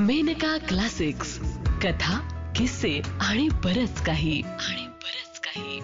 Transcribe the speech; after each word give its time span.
Maneka 0.00 0.58
classics 0.58 1.38
कथा 1.82 2.18
किस्से 2.56 3.00
आणि 3.20 3.48
बरच 3.48 4.02
काही. 4.02 4.42
आणि 4.42 4.86
बरच 4.86 5.40
काही. 5.40 5.80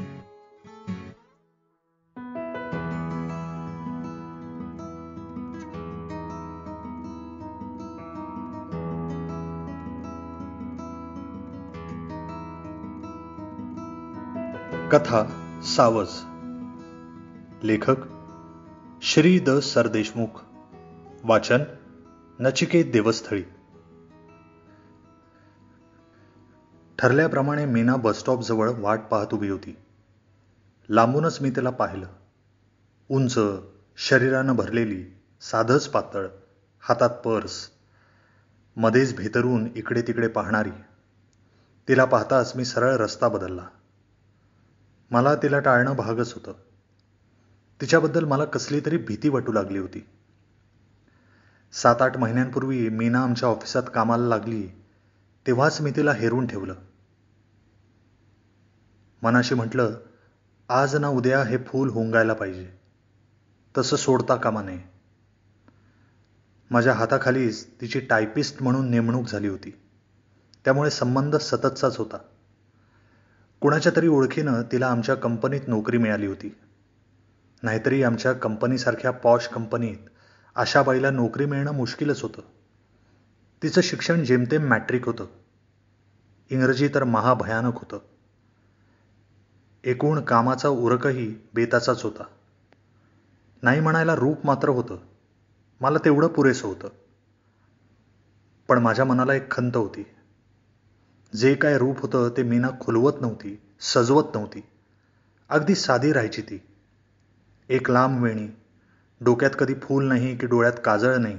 कथा 14.89 15.61
सावज. 15.63 16.09
लेखक 17.63 17.97
श्री 19.03 19.39
द 19.39 19.51
सरदेशमुख. 19.51 20.41
वाचन 21.25 21.59
नचिकेत 22.41 22.85
देवस्थळी. 22.85 23.43
ठरल्याप्रमाणे 26.99 27.67
मीना 27.67 27.97
बसस्टॉपजवळ 27.97 28.71
वाट 28.77 29.01
पाहत 29.01 29.27
उभी 29.33 29.49
होती. 29.49 29.77
लांबूनच 30.89 31.39
मी 31.41 31.51
तिला 31.51 31.71
पाहिलं. 31.71 32.07
उंच 33.09 33.39
शरीरानं 33.97 34.57
भरलेली 34.57 35.05
साधच 35.41 35.89
पातळ 35.89 36.27
हातात 36.81 37.11
पर्स 37.11 37.71
मध्येच 38.77 39.17
भेतरून 39.17 39.69
इकडे 39.77 40.03
तिकडे 40.03 40.29
पाहणारी. 40.29 40.71
तिला 41.89 42.05
पाहताच 42.05 42.57
मी 42.57 42.65
सरळ 42.65 42.97
रस्ता 42.97 43.29
बदलला. 43.29 43.67
मला 45.11 45.35
तिला 45.35 45.59
टाळणं 45.59 45.97
भागच 45.97 46.35
होतं. 46.35 46.53
तिच्याबद्दल 47.81 48.25
मला 48.25 48.45
कसली 48.45 48.81
तरी 48.81 48.97
भीती 48.97 49.29
वाटू 49.29 49.53
लागली 49.53 49.79
होती. 49.79 50.09
सात 51.73 52.03
आठ 52.03 52.17
महिन्यांपूर्वी 52.17 52.89
मीना 52.89 53.23
आमच्या 53.23 53.49
ऑफिसात 53.49 53.83
कामाला 53.95 54.27
लागली 54.27 54.69
तेव्हाच 55.47 55.81
मी 55.81 55.91
तिला 55.91 56.13
हेरून 56.13 56.47
ठेवलं. 56.47 56.75
मनाशी 59.23 59.55
म्हटलं 59.55 59.95
आज 60.69 60.97
ना 60.97 61.09
उद्या 61.09 61.43
हे 61.43 61.57
फूल 61.57 61.89
हुंगायला 61.89 62.33
पाहिजे. 62.33 62.71
तसं 63.79 63.97
सोडता 63.97 64.37
कामा 64.37 64.63
नये. 64.63 64.81
माझ्या 66.71 66.93
हाताखालीच 66.95 67.67
तिची 67.81 68.01
टायपिस्ट 68.01 68.63
म्हणून 68.63 68.91
नेमणूक 68.91 69.27
झाली 69.27 69.49
होती. 69.49 69.81
त्यामुळे 70.65 70.91
संबंध 70.91 71.37
सततचाच 71.37 71.97
होता. 71.97 72.19
कुणाच्या 73.61 73.93
तरी 73.97 74.09
ओळखीनं 74.09 74.63
तिला 74.63 74.87
आमच्या 74.87 75.15
कंपनीत 75.15 75.61
नोकरी 75.69 75.99
मिळाली 75.99 76.27
होती. 76.27 76.57
नाहीतरी 77.63 78.03
आमच्या 78.03 78.33
कंपनीसारख्या 78.33 79.11
पॉश 79.11 79.49
कंपनीत 79.49 79.97
अशा 80.55 80.83
बाईला 80.83 81.11
नोकरी 81.11 81.47
मिळणं 81.47 81.73
मुश्किलच 81.73 82.23
होतं. 82.23 82.43
तिचं 83.63 83.81
शिक्षण 83.81 84.25
जेमतेम 84.25 84.63
मॅट्रिक 84.63 85.07
होतं. 85.07 85.27
इंग्रजी 86.51 86.89
तर 86.89 87.05
महाभयानक 87.05 87.75
होतं. 87.75 87.99
एकूण 89.89 90.21
कामाचा 90.21 90.69
उरकही 90.69 91.35
बेताचाच 91.55 92.03
होता. 92.03 92.23
नाही 93.63 93.81
म्हणायला 93.81 94.15
रूप 94.15 94.47
मात्र 94.47 94.69
होतं. 94.69 94.97
मला 95.81 95.99
तेवढं 96.05 96.29
पुरेसं 96.29 96.69
होतं. 96.69 96.89
पण 98.69 98.79
माझ्या 98.79 99.05
मनाला 99.05 99.35
एक 99.35 99.51
खंत 99.51 99.77
होती. 99.77 100.07
जे 101.37 101.55
काय 101.55 101.79
रूप 101.79 102.01
होतं 102.01 102.37
ते 102.37 102.43
मीना 102.43 102.69
खुलवत 102.81 103.13
नव्हती 103.21 103.61
सजवत 103.81 104.25
नव्हती. 104.35 104.61
अगदी 105.49 105.75
साधी 105.75 106.13
राहायची 106.13 106.43
ती. 106.43 106.63
एक 107.69 107.91
लांब 107.91 108.23
वेणी. 108.23 108.49
डोक्यात 109.21 109.51
कधी 109.59 109.75
फूल 109.75 110.05
नाही 110.05 110.37
की 110.37 110.47
डोळ्यात 110.47 110.81
काजळ 110.85 111.17
नाही. 111.17 111.39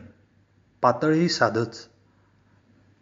पातळही 0.81 1.29
साधच. 1.29 1.87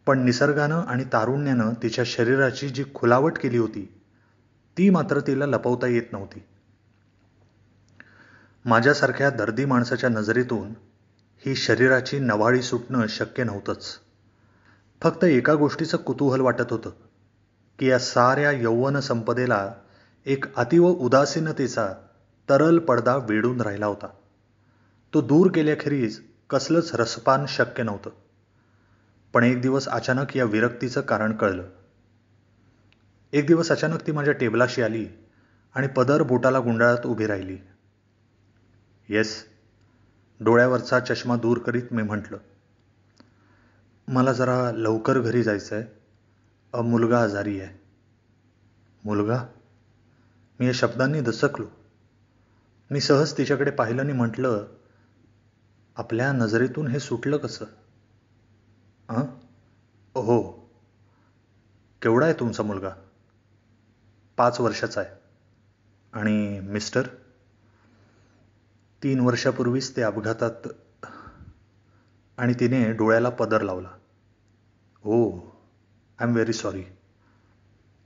पण 0.06 0.20
निसर्गानं 0.20 0.82
आणि 0.82 1.04
तारुण्यानं 1.04 1.74
तिच्या 1.84 2.04
शरीराची 2.08 2.70
जी 2.70 2.84
खुलावट 2.96 3.38
केली 3.38 3.58
होती 3.58 3.94
ती 4.78 4.90
मात्र 4.90 5.20
तिला 5.20 5.46
लपवता 5.46 5.88
येत 5.88 6.04
नव्हती. 6.12 6.44
माझ्यासारख्या 8.66 9.30
दर्दी 9.30 9.66
माणसाच्या 9.66 10.10
नजरेतून 10.10 10.70
ही 11.46 11.56
शरीराची 11.56 12.20
नवाळी 12.20 12.62
सुटणं 12.62 13.08
शक्य 13.08 13.44
नव्हतंच. 13.44 14.00
फक्त 15.02 15.24
एका 15.24 15.56
गोष्टीचं 15.56 15.98
कुतूहल 15.98 16.42
वाटत 16.42 16.72
होतं 16.72 16.90
की 17.80 17.90
या 17.90 18.00
साऱ्या 18.00 18.52
यौवन 18.52 19.00
संपदेला 19.00 19.74
एक 20.26 20.56
अतिव 20.56 20.86
उदासीनतेचा 20.86 21.94
तरल 22.50 22.80
पडदा 22.80 23.16
वेढून 23.16 23.62
राहिला 23.62 23.86
होता. 23.86 24.08
तो 25.14 25.22
दूर 25.22 25.52
केल्याखेरीज 25.52 26.24
कसलंच 26.50 26.96
रसपान 26.96 27.46
शक्य 27.48 27.84
नव्हतं. 27.84 28.10
पण 29.34 29.44
एक 29.44 29.62
दिवस 29.62 29.88
अचानक 29.88 30.38
या 30.38 30.46
विरक्तीचं 30.46 31.02
कारण 31.02 31.32
कळलं. 31.32 31.64
एक 33.34 33.48
दिवस 33.48 33.72
अचानक 33.72 34.02
ती 34.08 34.12
माझ्या 34.12 34.34
टेबलाशी 34.34 34.82
आली 34.82 35.08
आणि 35.76 35.88
पदर 35.88 36.24
बोटाला 36.24 36.60
गुंडाळत 36.60 37.06
उभी 37.06 37.28
राहिली. 37.28 37.58
येस. 39.10 39.44
डोळ्यावरचा 40.40 41.00
चष्मा 41.00 41.36
दूर 41.36 41.58
करीत 41.58 41.84
मी 41.92 42.04
म्हटलं 42.04 42.38
मला 44.08 44.34
जरा 44.34 44.72
लवकर 44.72 45.20
घरी 45.20 45.44
जायचं 45.44 45.76
आहे 45.76 46.82
मुलगा 46.82 47.22
आजारी 47.24 47.60
आहे. 47.62 47.80
मुलगा? 49.06 49.44
मी 50.60 50.66
या 50.66 50.72
शब्दांनी 50.74 51.22
दसकलो 51.22 51.66
मी 52.92 53.02
सहज 53.02 53.38
तिच्याकडे 53.38 53.72
पाहिलं 53.72 54.02
आणि 54.02 54.14
म्हटलं 54.14 54.66
आपल्या 55.96 56.32
नजरेतून 56.32 56.88
हे 56.88 57.00
सुटलं 57.00 57.38
कसं? 57.38 57.66
हां 59.10 59.26
हो. 60.16 60.52
केवढा 62.02 62.26
आहे 62.26 62.34
तुमचा 62.40 62.64
मुलगा? 62.64 62.92
पाच 64.38 64.60
वर्षाचा 64.60 65.02
आहे. 65.02 65.10
आणि 66.14 66.60
मिस्टर 66.60 67.08
तीन 69.04 69.20
वर्षापूर्वीच 69.20 69.96
ते 69.96 70.02
अपघातात 70.02 70.52
आणि 72.38 72.54
तिने 72.54 72.92
डोळ्याला 72.92 73.30
पदर 73.30 73.62
लावला. 73.62 73.88
हो 74.96 75.40
आय 76.20 76.28
एम 76.28 76.34
व्हेरी 76.34 76.54
सॉरी 76.54 76.84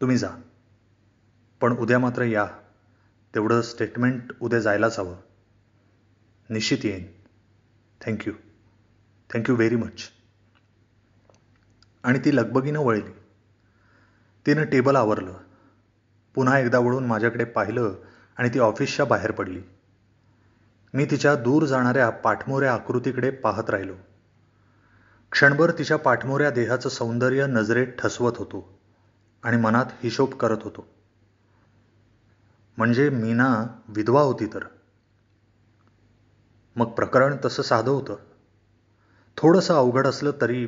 तुम्ही 0.01 0.17
जा. 0.17 0.29
पण 1.61 1.77
उद्या 1.77 1.99
मात्र 1.99 2.21
या. 2.21 2.47
तेवढं 3.35 3.61
स्टेटमेंट 3.61 4.31
उद्या 4.41 4.59
जायलाच 4.59 4.99
हवं. 4.99 5.15
निश्चित 6.49 6.77
येईन. 6.83 7.07
थँक्यू 8.01 8.33
थँक्यू 9.33 9.55
व्हेरी 9.55 9.75
मच 9.75 10.09
आणि 12.03 12.19
ती 12.19 12.35
लगबगीनं 12.35 12.79
वळली. 12.79 13.11
तिनं 14.45 14.65
टेबल 14.65 14.95
आवरलं. 14.95 15.33
पुन्हा 16.35 16.59
एकदा 16.59 16.79
वळून 16.79 17.05
माझ्याकडे 17.05 17.43
पाहिलं 17.43 17.95
आणि 18.37 18.49
ती 18.49 18.59
ऑफिसच्या 18.59 19.05
बाहेर 19.05 19.31
पडली. 19.31 19.61
मी 20.93 21.05
तिच्या 21.05 21.35
दूर 21.35 21.65
जाणाऱ्या 21.65 22.09
पाठमोऱ्या 22.09 22.73
आकृतीकडे 22.73 23.29
पाहत 23.29 23.69
राहिलो. 23.69 23.93
क्षणभर 25.31 25.71
तिच्या 25.71 25.97
पाठमोऱ्या 25.97 26.49
देहाचं 26.49 26.89
सौंदर्य 26.89 27.45
नजरेत 27.45 27.87
ठसवत 27.87 28.31
होतो 28.37 28.79
आणि 29.43 29.57
मनात 29.57 29.85
हिशोब 30.03 30.33
करत 30.33 30.57
होतो. 30.61 30.87
म्हणजे 32.77 33.09
मीना 33.09 33.65
विधवा 33.87 34.21
होती 34.21 34.45
तर. 34.45 34.59
मग 36.75 36.85
प्रकरण 36.85 37.37
तसं 37.45 37.63
साधं 37.63 37.91
होतं. 37.91 38.15
थोडंसं 39.37 39.73
अवघड 39.73 40.07
असलं 40.07 40.31
तरी 40.41 40.67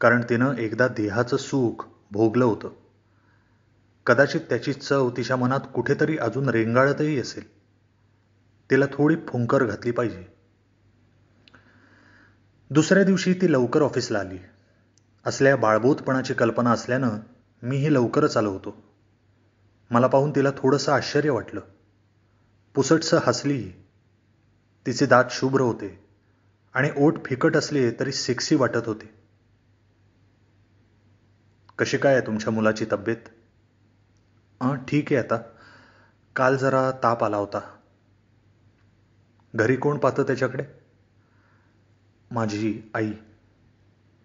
कारण 0.00 0.22
तिनं 0.30 0.54
एकदा 0.54 0.88
देहाचं 0.88 1.36
सुख 1.36 1.84
भोगलं 2.10 2.44
होतं. 2.44 2.70
कदाचित 4.08 4.40
त्याची 4.40 4.72
चव 4.72 5.10
तिच्या 5.10 5.36
मनात 5.36 5.60
कुठेतरी 5.74 6.18
अजून 6.18 6.48
रेंगाळतही 6.48 7.20
असेल. 7.20 7.58
तिला 8.70 8.84
थोडी 8.86 9.16
फुंकर 9.28 9.64
घातली 9.64 9.90
पाहिजे. 9.90 10.24
दुसऱ्या 12.70 13.04
दिवशी 13.04 13.32
ती 13.32 13.52
लवकर 13.52 13.82
ऑफिसला 13.82 14.18
आली. 14.18 14.38
असल्या 15.26 15.56
बाळबोतपणाची 15.56 16.34
कल्पना 16.34 16.70
असल्यानं 16.70 17.18
मीही 17.62 17.94
लवकरच 17.94 18.36
आलो 18.36 18.50
होतो. 18.50 18.76
मला 19.90 20.06
पाहून 20.06 20.30
तिला 20.30 20.50
थोडंसं 20.50 20.92
आश्चर्य 20.92 21.30
वाटलं. 21.30 21.60
पुसटसं 22.74 23.18
हसलीही 23.22 23.72
तिचे 24.86 25.06
दात 25.06 25.24
शुभ्र 25.30 25.60
होते 25.60 26.04
आणि 26.74 26.90
ओठ 26.96 27.14
फिकट 27.24 27.56
असले 27.56 27.90
तरी 27.90 28.12
सेक्सी 28.12 28.54
वाटत 28.54 28.86
होते. 28.86 29.10
कशी 31.78 31.98
काय 31.98 32.16
आहे 32.16 32.26
तुमच्या 32.26 32.52
मुलाची 32.52 32.84
तब्येत? 32.92 33.37
ठीक 34.60 35.12
आहे 35.12 35.16
आता. 35.16 35.36
काल 36.36 36.56
जरा 36.56 36.90
ताप 36.90 37.24
आला 37.24 37.36
होता. 37.36 37.78
घरी 39.54 39.76
कोण 39.76 39.98
पाहतं 39.98 40.22
त्याच्याकडे? 40.22 40.64
माझी 42.30 42.82
आई. 42.94 43.12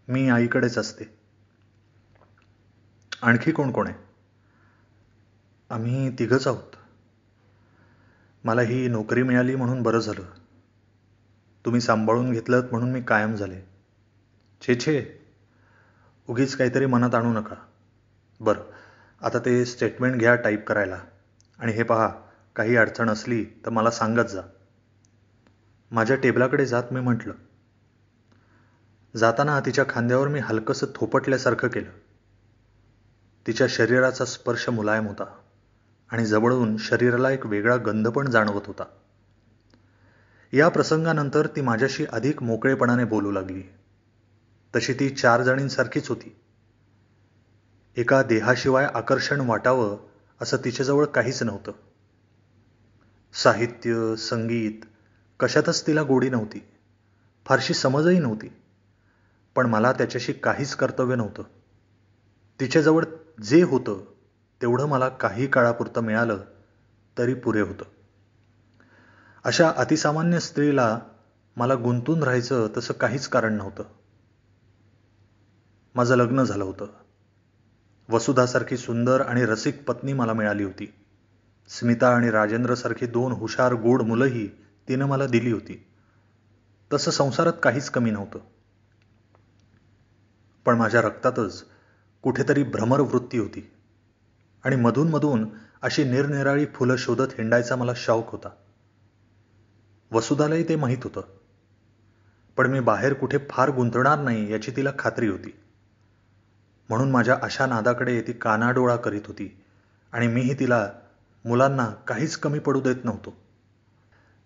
मी 0.08 0.30
आईकडेच 0.30 0.78
असते. 0.78 1.04
आणखी 3.22 3.52
कोण 3.52 3.72
कोण 3.72 3.88
आहे? 3.88 3.96
आम्ही 5.70 6.10
तिघंच 6.20 6.48
आहोत. 6.48 6.76
मला 8.44 8.62
ही 8.62 8.88
नोकरी 8.88 9.24
मिळाली 9.24 9.56
म्हणून 9.56 9.84
बरं 9.84 10.00
झालं. 10.00 10.22
तुम्ही 11.66 11.82
सांभाळून 11.82 12.32
घेतलं 12.32 12.62
म्हणून 12.72 12.92
मी 12.92 13.02
कायम 13.02 13.36
झाले. 13.36 13.62
छे 14.62 14.76
छे. 14.76 15.26
उगीच 16.28 16.56
काहीतरी 16.56 16.86
मनात 16.86 17.16
आणू 17.16 17.34
नका. 17.34 17.56
बरं. 18.40 18.62
आता 19.24 19.40
ते 19.40 19.66
स्टेटमेंट 19.66 20.20
घ्या 20.20 20.36
टाईप 20.36 20.68
करायला. 20.68 21.00
आणि 21.60 21.72
हे 21.72 21.84
पहा 21.84 22.10
काही 22.56 22.76
अडचण 22.76 23.10
असली 23.10 23.46
तर 23.46 23.70
मला 23.70 23.92
सांगत 23.92 24.26
जा. 24.26 24.42
माझ्या 25.92 26.16
टेबलाकडे 26.16 26.66
जात 26.66 26.84
मी 26.92 27.00
म्हटलं. 27.00 27.34
जाताना 29.16 29.60
तिच्या 29.60 29.86
खांद्यावर 29.90 30.28
मी 30.28 30.40
हलकंसं 30.40 30.88
थोपटल्यासारखं 30.96 31.68
केलं. 31.68 31.90
तिच्या 33.48 33.68
शरीराचा 33.70 34.26
स्पर्श 34.26 34.70
मुलायम 34.70 35.08
होता 35.08 35.38
आणि 36.12 36.26
जवळून 36.26 36.78
शरीराला 36.78 37.32
एक 37.32 37.46
वेगळा 37.46 37.76
गंध 37.76 38.08
पण 38.08 38.30
जाणवत 38.30 38.62
होता. 38.66 38.84
या 40.54 40.70
प्रसंगानंतर 40.70 41.48
ती 41.48 41.62
माझ्याशी 41.62 42.06
अधिक 42.14 42.44
मोकळेपणाने 42.44 43.04
बोलू 43.04 43.32
लागली. 43.32 43.64
तशी 44.76 44.94
ती 44.94 45.10
चार 45.10 45.44
जणींसारखीच 45.44 46.10
होती. 46.10 46.40
एका 47.98 48.24
देहाशिवाय 48.24 48.86
आकर्षण 48.86 49.42
वाटावं 49.42 49.98
असं 50.42 50.58
तिच्याजवळ 50.58 51.06
काहीच 51.06 51.44
नव्हतं. 51.44 51.72
साहित्य 53.34 54.16
संगीत 54.16 54.86
कशातच 55.40 55.88
तिला 55.88 56.04
गोडी 56.04 56.30
नव्हती. 56.30 56.66
फारशी 57.46 57.74
समजही 57.74 58.20
नव्हती. 58.20 58.48
पण 59.56 59.66
मला 59.66 59.92
त्याच्याशी 59.92 60.34
काहीच 60.34 60.76
कर्तव्य 60.76 61.16
नव्हतं. 61.16 61.44
तिच्याजवळ 62.60 63.04
जे 63.44 63.64
होतं 63.64 64.06
तेवढं 64.62 64.86
मला 64.86 65.10
काही 65.10 65.48
काळापुरतं 65.48 66.02
मिळालं 66.02 66.44
तरी 67.18 67.34
पुरे 67.34 67.62
होतं. 67.62 67.84
अशा 69.44 69.70
अतिसामान्य 69.78 70.40
स्त्रीला 70.40 71.00
मला 71.56 71.76
गुंतून 71.76 72.24
राहायचं 72.24 72.68
तसं 72.78 72.94
काहीच 72.94 73.28
कारण 73.28 73.54
नव्हतं. 73.54 73.84
माझं 75.96 76.16
लग्न 76.16 76.44
झालं 76.44 76.64
होतं. 76.64 77.03
वसुधासारखी 78.10 78.78
सुंदर 78.78 79.22
आणि 79.22 79.46
रसिक 79.46 79.86
पत्नी 79.86 80.14
मला 80.14 80.34
मिळाली 80.34 80.64
होती. 80.64 80.94
स्मिता 81.70 82.16
आणि 82.16 82.30
राजेंद्रसारखी 82.30 83.06
दोन 83.06 83.32
हुशार 83.32 83.74
गोड 83.74 84.02
मुलंही 84.02 84.48
तिनं 84.88 85.06
मला 85.06 85.28
दिली 85.28 85.52
होती. 85.52 85.86
तसं 86.94 87.12
संसारात 87.12 87.54
काहीच 87.64 87.90
कमी 87.90 88.12
नव्हतं. 88.12 88.40
पण 90.66 90.76
माझ्या 90.76 91.02
रक्तातच 91.02 91.66
कुठेतरी 92.22 92.64
भ्रमरवृत्ती 92.64 93.38
होती 93.38 93.72
आणि 94.64 94.76
मधून 94.76 95.10
मधून 95.10 95.50
अशी 95.82 96.04
निरनिराळी 96.04 96.66
फुलं 96.66 96.96
शोधत 96.96 97.34
हिंडायचा 97.38 97.76
मला 97.76 97.92
शौक 97.96 98.30
होता. 98.30 98.50
वसुधालाही 100.12 100.70
ते 100.70 100.76
माहीत 100.76 100.98
होतं. 101.04 101.22
पण 102.58 102.68
मी 102.68 102.80
बाहेर 102.80 103.14
कुठे 103.14 103.38
फार 103.50 103.70
गुंतणार 103.70 104.20
नाही 104.20 104.52
याची 104.52 104.72
तिला 104.76 104.92
खात्री 105.00 105.28
होती. 105.28 105.63
म्हणून 106.90 107.12
माझ्या 107.12 107.40
अशा 107.42 107.66
नादाकडे 107.66 108.22
ती 108.22 108.34
कानाडोळा 108.34 108.96
करीत 108.96 109.22
होती. 109.28 109.64
आणि 110.12 110.28
मीही 110.28 110.60
तिला 110.60 110.90
मुलांना 111.46 111.90
काहीच 111.90 112.38
कमी 112.38 112.60
पडू 112.60 112.82
देत 112.82 112.96
नव्हतो. 113.04 113.34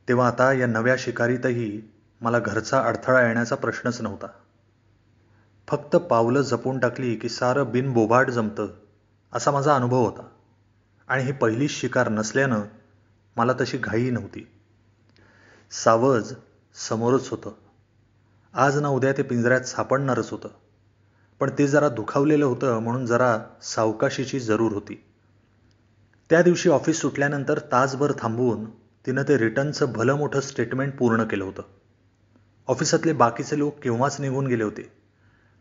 तेव्हा 0.08 0.28
आता 0.28 0.54
या 0.54 0.68
नव्या 0.68 0.96
शिकारीतही 1.00 1.94
मला 2.22 2.40
घरचा 2.40 2.82
अडथळा 2.82 3.28
येण्याचा 3.28 3.56
प्रश्नच 3.56 4.02
नव्हता. 4.02 4.28
फक्त 5.68 5.96
पावलं 5.96 6.42
जपून 6.42 6.80
टाकली 6.80 7.16
की 7.16 7.30
सारं 7.30 7.72
बिनबोभाट 7.72 8.30
जमतं 8.30 8.68
असा 9.34 9.52
माझा 9.52 9.76
अनुभव 9.76 10.06
होता. 10.06 10.28
आणि 11.08 11.24
ही 11.24 11.32
पहिलीच 11.32 11.72
शिकार 11.72 12.10
नसल्यानं 12.10 12.62
मला 13.36 13.54
तशी 13.62 13.78
घाई 13.78 14.10
नव्हती. 14.10 14.48
सावज 15.72 16.34
समोरच 16.76 17.30
होतं. 17.30 17.52
आज 18.54 18.78
ना 18.78 18.88
उद्या 18.88 19.12
ते 19.12 19.22
पिंजऱ्यात 19.22 19.62
सापडणारच 19.62 20.32
होतं. 20.32 20.50
पण 21.40 21.50
ते 21.60 21.68
जरा 21.68 21.90
दुखावलेलं 21.90 22.46
होतं 22.46 22.80
म्हणून 22.80 23.06
जरा 23.06 23.40
सावकाशीची 23.62 24.40
जरूर 24.40 24.72
होती. 24.72 25.04
त्या 26.30 26.42
दिवशी 26.42 26.70
ऑफिस 26.70 27.02
सुटल्यानंतर 27.02 27.60
तासभर 27.60 28.12
थांबवून 28.20 28.66
तिनं 29.06 29.24
ते 29.24 29.38
रिटर्नचं 29.38 29.92
भलं 29.92 30.16
मोठं 30.16 30.42
स्टेटमेंट 30.42 30.98
पूर्ण 30.98 31.24
केलं 31.24 31.44
होतं. 31.44 31.62
ऑफिसातले 32.68 33.14
बाकीचे 33.14 33.60
लोक 33.60 33.80
केव्हाच 33.80 34.22
निघून 34.22 34.48
गेले 34.48 34.64
होते 34.64 34.92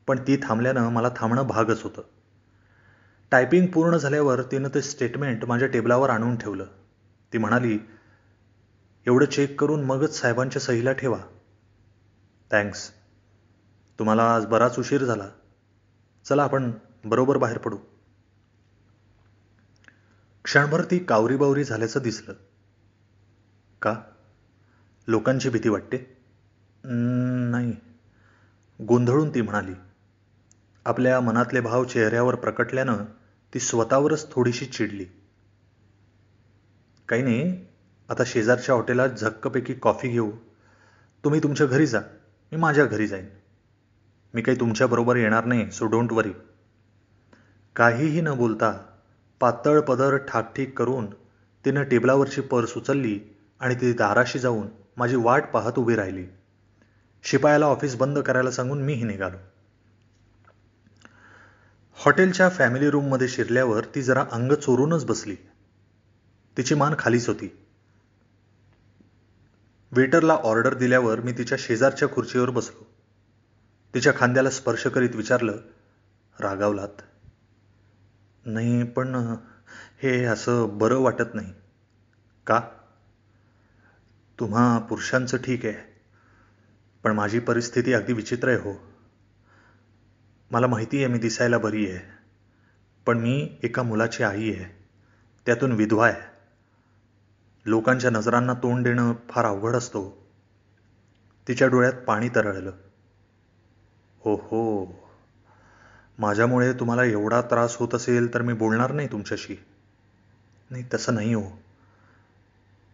पण 0.07 0.19
ती 0.19 0.37
थांबल्यानं 0.37 0.89
मला 0.89 1.09
थांबणं 1.17 1.43
भागच 1.43 1.83
होतं. 1.83 2.03
टायपिंग 3.31 3.67
पूर्ण 3.67 3.97
झाल्यावर 3.97 4.43
तिनं 4.43 4.69
ते 4.75 4.83
स्टेटमेंट 4.83 5.45
माझ्या 5.45 5.69
टेबलावर 5.69 6.11
आणून 6.11 6.37
ठेवलं. 6.37 6.65
ती 7.33 7.39
म्हणाली 7.39 7.79
एवढं 9.07 9.27
चेक 9.27 9.61
करून 9.61 9.85
मगच 9.85 10.21
साहेबांच्या 10.21 10.63
सहीला 10.63 10.93
ठेवा. 10.93 11.19
थँक्स. 12.51 12.91
तुम्हाला 13.99 14.35
आज 14.35 14.47
बराच 14.47 14.79
उशीर 14.79 15.05
झाला. 15.05 15.29
चला 16.29 16.45
आपण 16.45 16.73
बरोबर 17.05 17.37
बाहेर 17.37 17.59
पडू. 17.59 17.77
क्षणभर 20.45 20.85
ती 20.85 20.99
कावरी 20.99 21.37
बावरी 21.37 21.65
झाल्याचं 21.65 22.01
दिसलं. 22.03 22.35
का? 23.83 24.03
लोकांची 25.09 25.49
भीती 25.49 25.69
वाटते? 25.69 26.17
नाही. 27.51 27.77
गोंधळून 28.85 29.35
ती 29.35 29.41
म्हणाली 29.41 29.73
आपल्या 30.85 31.21
मनातले 31.21 31.61
भाव 31.61 31.85
चेहऱ्यावर 31.85 32.35
प्रकटल्यानं 32.35 33.05
ती 33.55 33.61
स्वतःवरच 33.61 34.33
थोडीशी 34.33 34.67
चिडली. 34.67 35.07
काही 37.09 37.23
नाही 37.23 37.67
आता 38.09 38.23
शेजारच्या 38.27 38.75
हॉटेलात 38.75 39.09
झक्कपैकी 39.09 39.75
कॉफी 39.75 40.09
घेऊ. 40.09 40.31
तुम्ही 41.25 41.43
तुमच्या 41.43 41.67
घरी 41.67 41.87
जा 41.87 42.01
मी 42.53 42.57
माझ्या 42.57 42.87
घरी 42.87 43.07
जाईन. 43.07 43.27
मी 44.35 44.43
काही 44.43 44.61
तुमच्याबरोबर 44.61 45.17
येणार 45.17 45.45
नाही 45.45 45.71
सो 45.71 45.87
डोंट 45.87 46.13
वरी 46.13 46.33
काहीही 47.77 48.21
न 48.21 48.29
बोलता 48.35 48.73
पातळ 49.41 49.81
पदर 49.81 50.17
ठाकठीक 50.17 50.79
करून 50.79 51.07
तिनं 51.65 51.83
टेबलावरची 51.83 52.41
पर्स 52.41 52.77
उचलली 52.77 53.21
आणि 53.61 53.75
ती 53.75 53.93
दाराशी 53.93 54.39
जाऊन 54.39 54.69
माझी 54.97 55.17
वाट 55.17 55.45
पाहत 55.45 55.79
उभी 55.79 55.97
राहिली. 55.97 56.27
शिपायाला 57.23 57.67
ऑफिस 57.67 57.97
बंद 57.97 58.19
करायला 58.19 58.51
सांगून 58.51 58.83
मीही 58.83 59.05
निघालो. 59.05 59.37
हॉटेलच्या 61.93 62.49
फॅमिली 62.49 62.91
रूममध्ये 62.91 63.29
शिरल्यावर 63.29 63.85
ती 63.95 64.03
जरा 64.03 64.25
अंग 64.33 64.53
चोरूनच 64.53 65.05
बसली. 65.05 65.37
तिची 66.57 66.75
मान 66.75 66.95
खालीच 66.99 67.29
होती. 67.29 67.59
वेटरला 69.93 70.35
ऑर्डर 70.35 70.75
दिल्यावर 70.75 71.21
मी 71.21 71.33
तिच्या 71.33 71.59
शेजारच्या 71.61 72.09
खुर्चीवर 72.09 72.51
बसलो. 72.51 72.96
तिच्या 73.95 74.13
खांद्याला 74.17 74.51
स्पर्श 74.51 74.87
करीत 74.87 75.11
विचारलं 75.15 75.57
रागावलात? 76.41 77.03
नाही 78.47 78.83
पण 78.83 79.15
हे 80.03 80.25
असं 80.25 80.79
बरं 80.79 80.99
वाटत 80.99 81.35
नाही. 81.35 81.53
का? 82.47 82.61
तुम्हा 84.41 84.79
पुरुषांचं 84.79 85.37
ठीक 85.37 85.67
आहे 85.67 85.75
पण 87.03 87.13
माझी 87.13 87.39
परिस्थिती 87.39 87.93
अगदी 87.93 88.13
विचित्र 88.13 88.49
आहे 88.49 88.59
हो. 88.59 88.75
मला 90.51 90.67
माहिती 90.67 90.97
आहे 90.97 91.07
मी 91.07 91.19
दिसायला 91.19 91.59
बरी 91.59 91.91
आहे 91.91 92.01
पण 93.07 93.19
मी 93.19 93.57
एका 93.63 93.83
मुलाची 93.83 94.23
आई 94.23 94.53
आहे 94.53 94.65
त्यातून 95.47 95.73
विधवा 95.73 96.09
आहे. 96.09 96.21
लोकांच्या 97.67 98.11
नजरांना 98.11 98.55
तोंड 98.55 98.85
देणं 98.85 99.15
फार 99.31 99.45
अवघड 99.45 99.77
असतो. 99.77 100.27
तिच्या 101.49 101.69
डोळ्यात 101.69 101.93
पाणी 101.93 102.29
तरळलं. 102.29 102.73
हो 104.25 104.35
हो. 104.35 104.87
माझ्यामुळे 106.19 106.73
तुम्हाला 106.73 107.05
एवढा 107.05 107.41
त्रास 107.41 107.77
होत 107.77 107.95
असेल 107.95 108.35
तर 108.35 108.43
मी 108.43 108.53
बोलणार 108.53 108.93
नाही 108.93 109.09
तुमच्याशी. 109.13 109.57
नाही 110.71 110.85
तसं 110.95 111.15
नाही 111.15 111.35
हो. 111.35 111.43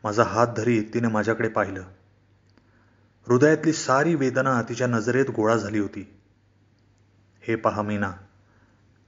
माझा 0.05 0.23
हात 0.23 0.47
धरीत 0.57 0.85
तिने 0.95 1.09
माझ्याकडे 1.09 1.49
पाहिलं. 1.49 1.83
हृदयातली 3.27 3.73
सारी 3.73 4.15
वेदना 4.15 4.63
तिच्या 4.63 4.87
नजरेत 4.87 5.27
गोळा 5.37 5.57
झाली 5.57 5.79
होती. 5.79 6.15
हे 7.43 7.55
पहा 7.55 7.83
मीना. 7.83 8.13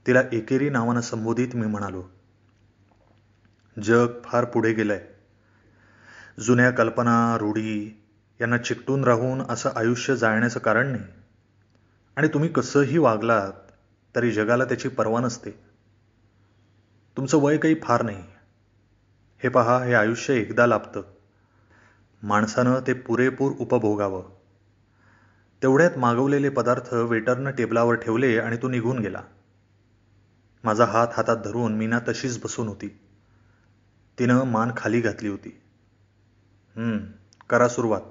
तिला 0.07 0.21
एकेरी 0.31 0.69
नावानं 0.69 1.01
संबोधित 1.01 1.55
मी 1.55 1.67
म्हणालो. 1.67 2.03
जग 3.83 4.07
फार 4.23 4.45
पुढे 4.45 4.73
गेलंय. 4.73 5.05
जुन्या 6.39 6.71
कल्पना 6.71 7.37
रूढी 7.37 8.03
यांना 8.41 8.57
चिकटून 8.57 9.03
राहून 9.03 9.41
असं 9.41 9.69
आयुष्य 9.75 10.15
जाळण्याचं 10.15 10.59
कारण 10.59 10.87
नाही. 10.87 11.03
आणि 12.15 12.27
तुम्ही 12.27 12.49
कसंही 12.49 12.97
वागलात 12.97 13.53
तरी 14.15 14.31
जगाला 14.31 14.65
त्याची 14.65 14.89
पर्वा 14.89 15.19
नसते. 15.19 15.51
तुमचं 17.17 17.37
वय 17.37 17.57
काही 17.57 17.75
फार 17.83 18.01
नाही. 18.01 18.23
हे 19.43 19.49
पहा 19.49 19.83
हे 19.83 19.93
आयुष्य 19.93 20.33
एकदा 20.33 20.65
लाभतं. 20.65 21.01
माणसानं 22.23 22.79
ते 22.87 22.93
पुरेपूर 22.93 23.51
उपभोगावं. 23.59 24.23
तेवढ्यात 25.61 25.97
मागवलेले 25.97 26.49
पदार्थ 26.49 26.93
वेटरनं 26.93 27.51
टेबलावर 27.51 27.95
ठेवले 27.95 28.39
आणि 28.39 28.57
तो 28.57 28.69
निघून 28.69 28.99
गेला. 28.99 29.21
माझा 30.63 30.85
हात 30.85 31.07
हातात 31.13 31.37
धरून 31.37 31.75
मीना 31.75 31.99
तशीच 32.07 32.43
बसून 32.43 32.67
होती. 32.67 32.99
तिनं 34.19 34.43
मान 34.43 34.71
खाली 34.77 35.01
घातली 35.01 35.29
होती. 35.29 35.61
करा 37.49 37.67
सुरुवात. 37.67 38.01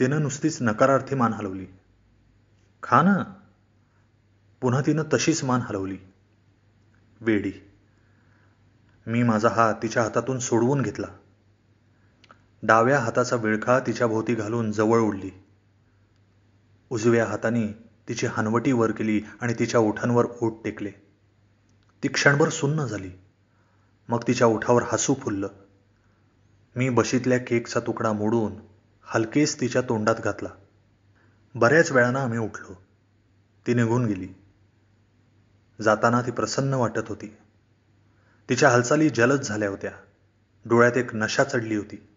तिनं 0.00 0.22
नुसतीच 0.22 0.58
नकारार्थी 0.60 1.14
मान 1.14 1.32
हलवली. 1.32 1.66
खा 2.82 3.02
ना 3.02 3.22
पुन्हा 4.60 4.80
तिनं 4.80 5.02
तशीच 5.12 5.44
मान 5.44 5.60
हलवली. 5.60 5.98
वेडी. 7.20 7.52
मी 9.06 9.22
माझा 9.22 9.48
हात 9.48 9.74
तिच्या 9.82 10.02
हातातून 10.02 10.38
सोडवून 10.38 10.82
घेतला. 10.82 11.06
डाव्या 12.62 12.98
हाताचा 12.98 13.36
विळखा 13.36 13.78
तिच्या 13.78 14.06
भोवती 14.06 14.34
घालून 14.34 14.72
जवळ 14.72 15.00
उडली. 15.00 15.30
उजव्या 16.90 17.26
हाताने 17.26 17.66
तिची 18.08 18.26
हनवटी 18.26 18.72
वर 18.72 18.90
केली 18.90 19.22
आणि 19.40 19.54
तिच्या 19.58 19.80
ओठांवर 19.80 20.26
ओठ 20.40 20.52
टेकले. 20.64 20.90
ती 22.02 22.08
क्षणभर 22.08 22.48
सुन्न 22.48 22.84
झाली. 22.84 23.10
मग 24.08 24.22
तिच्या 24.26 24.46
ओठावर 24.46 24.82
हसू 24.86 25.14
फुललं. 25.14 25.48
मी 26.76 26.88
बशीतल्या 26.88 27.38
केकचा 27.38 27.80
तुकडा 27.80 28.12
मोडून 28.12 28.52
हलकेच 29.02 29.60
तिच्या 29.60 29.82
तोंडात 29.82 30.16
घातला. 30.24 30.48
बऱ्याच 31.54 31.92
वेळानं 31.92 32.18
आम्ही 32.18 32.38
उठलो. 32.38 32.74
ती 33.66 33.74
निघून 33.74 34.06
गेली. 34.06 34.28
जाताना 35.80 36.22
ती 36.22 36.30
प्रसन्न 36.30 36.74
वाटत 36.74 37.08
होती. 37.08 37.36
तिच्या 38.48 38.68
हालचाली 38.68 39.10
जलद 39.10 39.40
झाल्या 39.40 39.68
होत्या. 39.68 39.90
डोळ्यात 40.64 40.96
एक 40.96 41.14
नशा 41.14 41.44
चढली 41.44 41.76
होती. 41.76 42.08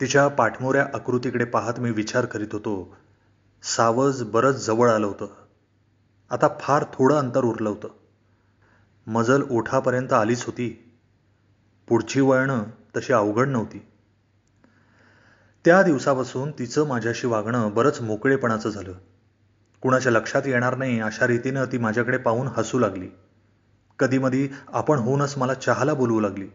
तिच्या 0.00 0.28
पाठमोऱ्या 0.28 0.88
आकृतीकडे 0.94 1.44
पाहत 1.44 1.80
मी 1.80 1.90
विचार 1.90 2.24
करीत 2.24 2.48
होतो. 2.52 2.96
सावज 3.62 4.22
बरंच 4.22 4.66
जवळ 4.66 4.90
आलं 4.90 5.06
होतं. 5.06 5.26
आता 6.30 6.48
फार 6.60 6.84
थोडं 6.84 7.18
अंतर 7.18 7.44
उरलं 7.44 7.68
होतं. 7.68 7.88
मजल 9.06 9.42
ओठापर्यंत 9.50 10.12
आलीच 10.12 10.44
होती. 10.44 10.92
पुढची 11.88 12.20
वळणं 12.20 12.64
तशी 12.96 13.12
अवघड 13.12 13.48
नव्हती. 13.48 13.88
त्या 15.66 15.82
दिवसापासून 15.82 16.50
तिचं 16.50 16.86
माझ्याशी 16.86 17.26
वागणं 17.26 17.74
बरंच 17.74 18.00
मोकळेपणाचं 18.00 18.70
झालं. 18.70 18.92
कुणाच्या 19.82 20.12
लक्षात 20.12 20.42
येणार 20.46 20.76
नाही 20.76 21.00
अशा 21.00 21.26
रीतीनं 21.26 21.64
ती 21.64 21.78
माझ्याकडे 21.78 22.16
पाहून 22.16 22.46
हसू 22.46 22.78
लागली. 22.78 23.08
कधीमधी 23.98 24.48
आपण 24.68 24.98
होऊनच 24.98 25.34
मला 25.36 25.54
चहाला 25.54 25.94
बोलवू 25.94 26.20
लागली. 26.20 26.48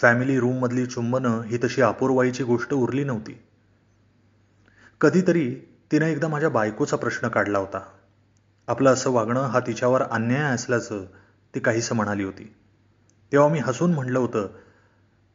फॅमिली 0.00 0.40
रूममधली 0.40 0.86
चुंबनं 0.86 1.42
ही 1.42 1.58
तशी 1.64 1.82
अपूर्वाईची 1.82 2.44
गोष्ट 2.44 2.74
उरली 2.74 3.04
नव्हती. 3.04 3.42
कधीतरी 5.00 5.54
तिनं 5.92 6.06
एकदा 6.06 6.28
माझ्या 6.28 6.50
बायकोचा 6.50 6.96
प्रश्न 6.96 7.28
काढला 7.28 7.58
होता. 7.58 7.80
आपलं 8.68 8.92
असं 8.92 9.10
वागणं 9.10 9.40
हा 9.40 9.60
तिच्यावर 9.60 10.02
अन्याय 10.02 10.54
असल्याचं 10.54 11.04
ती 11.54 11.60
काहीसं 11.60 11.94
म्हणाली 11.94 12.24
होती. 12.24 12.54
तेव्हा 13.32 13.48
मी 13.48 13.58
हसून 13.58 13.94
म्हटलं 13.94 14.18
होतं 14.18 14.46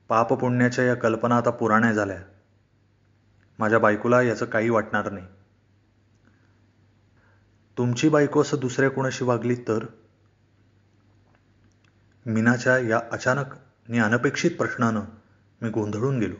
पापपुण्याच्या 0.10 0.86
या 0.86 0.96
कल्पना 0.96 1.38
आता 1.38 1.50
पुराण्या 1.50 1.92
झाल्या. 1.92 2.18
माझ्या 3.60 3.80
बायकोला 3.80 4.22
याचं 4.22 4.46
काही 4.46 4.70
वाटणार 4.70 5.12
नाही. 5.12 5.26
तुमची 7.78 8.10
बायको 8.10 8.42
असं 8.42 8.58
दुसऱ्या 8.60 8.90
कोणाशी 8.90 9.24
वागली 9.24 9.56
तर? 9.56 9.86
मीनाच्या 12.26 12.78
या 12.78 13.02
अचानक 13.12 13.46
आणि 13.90 14.00
अनपेक्षित 14.00 14.52
प्रश्नानं 14.52 15.02
मी 15.62 15.70
गोंधळून 15.70 16.20
गेलो. 16.20 16.36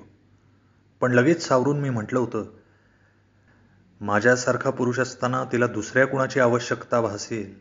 पण 1.00 1.12
लगेच 1.12 1.48
सावरून 1.48 1.80
मी 1.80 1.90
म्हटलं 1.90 2.20
होतं 2.20 2.46
माझ्यासारखा 4.02 4.70
पुरुष 4.70 5.00
असताना 5.00 5.44
तिला 5.52 5.68
दुसऱ्या 5.68 6.08
कुणाची 6.08 6.40
आवश्यकता 6.40 7.02
भासेल 7.02 7.56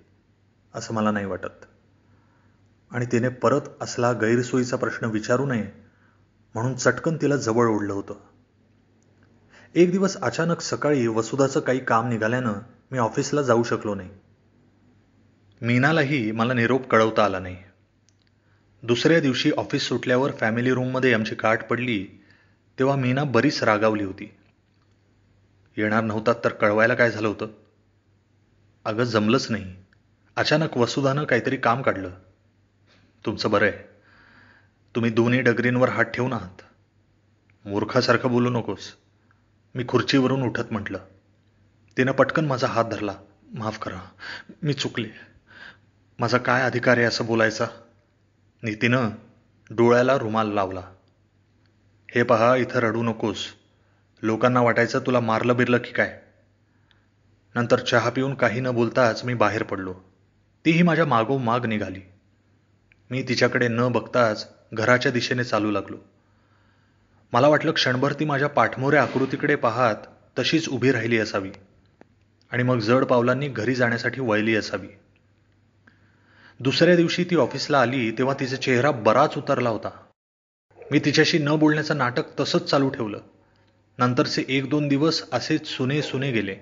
असं 0.75 0.95
मला 0.95 1.11
नाही 1.11 1.27
वाटत. 1.27 1.65
आणि 2.91 3.07
तिने 3.07 3.29
परत 3.29 3.61
असला 3.81 4.13
गैरसोयीचा 4.13 4.77
प्रश्न 4.77 5.07
विचारू 5.07 5.47
नये 5.47 5.71
म्हणून 6.55 6.75
चटकन 6.75 7.17
तिला 7.17 7.37
जवळ 7.37 7.67
ओढलं 7.67 7.93
होतं. 7.93 8.15
एक 9.75 9.91
दिवस 9.91 10.17
अचानक 10.17 10.61
सकाळी 10.61 11.07
वसुधाचं 11.07 11.61
काही 11.61 11.79
काम 11.79 12.09
निघाल्यानं 12.09 12.53
मी 12.91 12.99
ऑफिसला 12.99 13.43
जाऊ 13.43 13.63
शकलो 13.63 13.95
नाही. 13.95 14.11
मीनालाही 15.63 16.33
मला 16.33 16.53
निरोप 16.53 16.91
कळवता 16.91 17.25
आला 17.25 17.39
नाही. 17.39 17.57
दुसऱ्या 18.83 19.21
दिवशी 19.21 19.51
ऑफिस 19.51 19.83
सुटल्यावर 19.83 20.33
फॅमिली 20.33 20.71
रूममध्ये 20.71 21.15
आमची 21.15 21.35
गाठ 21.35 21.69
पडली 21.69 22.25
तेव्हा 22.79 22.97
मीना 22.97 23.25
बरीच 23.25 23.63
रागावली 23.63 24.05
होती. 24.05 24.35
येणार 25.77 26.05
नव्हतात 26.05 26.35
तर 26.45 26.49
कळवायला 26.49 26.95
काय 26.95 27.11
झालं 27.11 27.29
होतं? 27.29 27.47
अगं 28.85 29.05
जमलंच 29.05 29.47
नाही. 29.51 29.77
अचानक 30.37 30.77
वसुधानं 30.77 31.25
काहीतरी 31.25 31.57
काम 31.57 31.83
काढलं. 31.83 32.11
तुमचं 33.27 33.51
बरं 33.51 33.67
आहे. 33.67 33.79
तुम्ही 34.95 35.11
दोन्ही 35.11 35.41
डगरींवर 35.41 35.89
हात 35.89 36.05
ठेवून 36.05 36.33
आहात. 36.33 36.63
मूर्खासारखं 37.67 38.31
बोलू 38.31 38.51
नकोस. 38.51 38.93
मी 39.77 39.85
खुर्चीवरून 39.89 40.43
उठत 40.43 40.63
म्हटलं 40.71 40.99
तिनं 41.97 42.13
पटकन 42.13 42.45
माझा 42.45 42.67
हात 42.67 42.85
धरला. 42.85 43.15
माफ 43.55 43.79
करा. 43.79 44.01
मी 44.63 44.73
चुकले. 44.73 45.09
माझा 46.19 46.39
काय 46.39 46.63
अधिकार 46.63 46.97
आहे 46.97 47.07
असं 47.07 47.27
बोलायचा? 47.27 47.67
नितीनं 48.63 49.11
डोळ्याला 49.71 50.19
रुमाल 50.19 50.49
लावला. 50.49 50.81
हे 52.15 52.23
पहा 52.23 52.57
इथं 52.57 52.79
रडू 52.79 53.03
नकोस. 53.03 53.47
लोकांना 54.23 54.61
वाटायचं 54.61 54.99
तुला 54.99 55.21
मारलं 55.21 55.57
बिरलं 55.57 55.79
की 55.79 55.93
काय? 55.93 56.23
नंतर 57.55 57.79
चहा 57.79 58.11
पिऊन 58.11 58.35
काही 58.35 58.61
न 58.61 58.71
बोलताच 58.71 59.25
मी 59.25 59.35
बाहेर 59.35 59.63
पडलो. 59.63 59.95
तीही 60.65 60.83
माझ्या 60.83 61.07
मागोमाग 61.07 61.67
निघाली. 61.67 62.01
मी 63.11 63.23
तिच्याकडे 63.23 63.69
न 63.69 63.89
बघताच 63.89 64.49
घराच्या 64.73 65.13
दिशेने 65.13 65.45
चालू 65.45 65.71
लागलो. 65.71 65.97
मला 67.37 67.49
वाटलं 67.49 67.73
क्षणभर 67.73 68.13
ती 68.13 68.25
माझ्या 68.25 68.49
पाठमोऱ्या 68.49 69.03
आकृतीकडे 69.03 69.55
पाहत 69.55 69.95
तशीच 70.39 70.69
उभी 70.69 70.93
राहिली 70.93 71.19
असावी. 71.19 71.51
आणि 72.51 72.63
मग 72.63 72.79
जड 72.79 73.05
पावलांनी 73.05 73.49
घरी 73.49 73.75
जाण्यासाठी 73.75 74.21
वळली 74.21 74.57
असावी. 74.57 74.87
दुसऱ्या 76.61 76.97
दिवशी 76.97 77.25
ती 77.25 77.37
ऑफिसला 77.37 77.81
आली 77.81 78.11
तेव्हा 78.11 78.35
तिचा 78.41 78.57
चेहरा 78.57 78.91
बराच 78.91 79.35
उतरला 79.37 79.69
होता. 79.69 79.89
मी 80.91 80.99
तिच्याशी 80.99 81.39
न 81.39 81.49
बोलण्याचं 81.57 81.99
नाटक 81.99 82.41
तसंच 82.41 82.65
चालू 82.65 82.89
ठेवलं. 82.89 83.19
नंतरचे 83.99 84.45
एक 84.49 84.71
दोन 84.71 84.89
दिवस 84.89 85.23
असेच 85.33 85.67
सुने 85.67 86.03
सुने 86.03 86.33
गेले. 86.33 86.57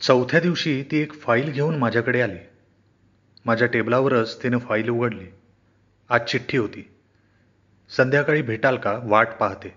चौथ्या 0.00 0.40
दिवशी 0.40 0.84
ती 0.90 0.96
एक 0.96 1.12
फाईल 1.12 1.52
घेऊन 1.52 1.76
माझ्याकडे 1.76 2.20
आली. 2.20 2.38
माझ्या 3.44 3.68
टेबलावरच 3.68 4.42
तिने 4.42 4.58
फाईल 4.58 4.88
उघडली. 4.88 5.26
आज 6.08 6.20
चिठ्ठी 6.20 6.58
होती. 6.58 6.88
संध्याकाळी 7.96 8.42
भेटाल 8.42 8.76
का 8.76 9.00
वाट 9.04 9.28
पाहते. 9.40 9.74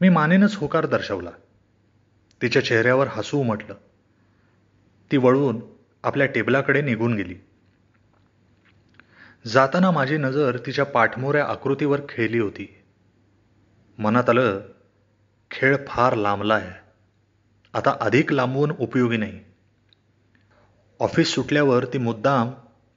मी 0.00 0.08
मानेनच 0.08 0.56
होकार 0.56 0.86
दर्शवला. 0.86 1.30
तिच्या 2.42 2.64
चेहऱ्यावर 2.64 3.06
हसू 3.10 3.38
उमटलं. 3.38 3.74
ती 5.12 5.16
वळून 5.16 5.60
आपल्या 6.02 6.26
टेबलाकडे 6.26 6.82
निघून 6.82 7.14
गेली. 7.14 7.34
जाताना 9.46 9.90
माझी 9.90 10.16
नजर 10.16 10.58
तिच्या 10.66 10.84
पाठमोऱ्या 10.84 11.44
आकृतीवर 11.44 12.00
खेळली 12.08 12.38
होती. 12.38 12.82
मनात 13.98 14.28
आलं 14.28 14.60
खेळ 15.50 15.76
फार 15.88 16.14
लांबला 16.14 16.54
आहे. 16.54 16.72
आता 17.74 17.96
अधिक 18.00 18.32
लांबवून 18.32 18.72
उपयोगी 18.78 19.16
नाही. 19.16 19.40
ऑफिस 21.00 21.34
सुटल्यावर 21.34 21.84
ती 21.84 21.98
मुद्दाम 21.98 22.50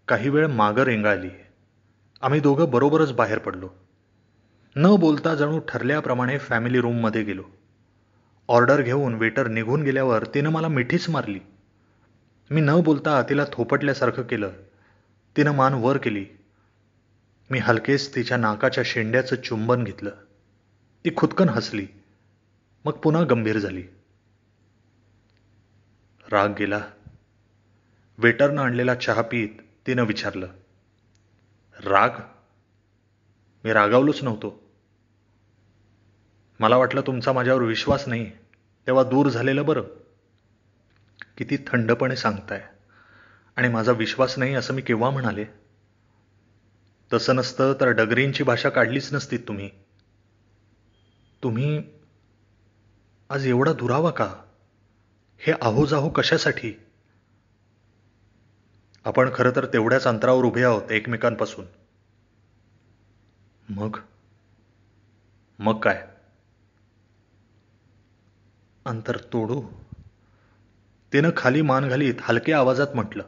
काही 0.08 0.30
वेळ 0.30 0.48
मागं 0.48 0.84
रेंगाळली. 0.84 1.30
आम्ही 2.22 2.40
दोघं 2.40 2.70
बरोबरच 2.70 3.14
बाहेर 3.14 3.38
पडलो. 3.38 3.70
न 4.76 4.96
बोलता 4.96 5.36
जणू 5.36 5.60
ठरल्याप्रमाणे 5.60 6.38
फॅमिली 6.38 6.82
रूममध्ये 6.82 7.24
गेलो. 7.24 7.44
ऑर्डर 8.48 8.82
घेऊन 8.82 9.14
वेटर 9.14 9.48
निघून 9.48 9.84
गेल्यावर 9.84 10.24
तिनं 10.26 10.50
मला 10.50 10.68
मिठीच 10.68 11.10
मारली. 11.10 11.40
मी 12.52 12.62
न 12.62 12.72
बोलता 12.84 13.22
तिला 13.22 13.46
थोपटल्यासारखं 13.54 14.24
केलं. 14.24 14.50
तिनं 15.38 15.52
मान 15.52 15.74
वर 15.74 15.98
केली. 15.98 16.26
मी 17.50 17.60
हलकेच 17.60 18.16
तिच्या 18.16 18.38
नाकाच्या 18.38 18.84
शेंड्याचं 18.86 19.36
चुंबन 19.36 19.84
घेतलं. 19.84 20.12
ती 21.06 21.10
खुदकन 21.18 21.50
हसली. 21.50 21.88
मग 22.86 22.92
पुन्हा 22.92 23.24
गंभीर 23.24 23.58
झाली. 23.58 23.84
राग 26.32 26.50
गेला. 26.60 26.88
वेटरनं 28.18 28.62
आणलेला 28.62 28.96
चहा 28.96 29.22
पीत 29.22 29.50
तिनं 29.88 30.04
विचारलं. 30.04 30.48
राग? 31.84 32.10
मी 33.64 33.74
रागावलोच 33.74 34.24
नव्हतो. 34.24 34.64
मला 36.60 36.78
वाटलं 36.78 37.02
तुमचा 37.02 37.32
माझ्यावर 37.32 37.62
विश्वास 37.62 38.08
नाही 38.08 38.32
तेव्हा 38.88 39.04
दूर 39.04 39.30
झालेलं 39.30 39.66
बरं. 39.66 39.84
किती 41.38 41.58
थंडपणे 41.58 42.16
सांगताय. 42.16 42.66
आणि 43.56 43.68
माझा 43.68 43.92
विश्वास 43.92 44.40
नाही 44.40 44.56
असं 44.56 44.74
मी 44.74 44.82
केव्हा 44.82 45.10
म्हणाले? 45.10 45.46
तसं 47.14 47.36
नसतं 47.36 47.74
तर 47.74 47.88
डगरींची 47.88 48.44
भाषा 48.44 48.70
काढलीच 48.70 49.14
नसती 49.14 49.38
तुम्ही. 49.38 49.70
तुम्ही 51.44 51.84
आज 53.30 53.48
एवढा 53.48 53.74
दुरावा 53.74 54.12
का? 54.12 54.36
हे 55.38 55.54
आहोजाहो 55.62 56.10
कशासाठी? 56.10 56.85
आपण 59.06 59.30
खरं 59.34 59.52
तर 59.56 59.66
तेवढ्याच 59.66 60.08
अंतरावर 60.08 60.44
उभे 60.44 60.64
आहोत 60.64 60.92
एकमेकांपासून. 60.92 61.66
मग? 63.70 63.98
मग 65.60 65.80
काय? 65.80 66.08
अंतर 68.86 69.18
तोडू? 69.18 69.62
तिनं 71.14 71.30
खाली 71.38 71.62
मान 71.62 71.90
घालीत 71.90 72.14
हलक्या 72.22 72.58
आवाजात 72.58 72.88
म्हटलं 72.96 73.24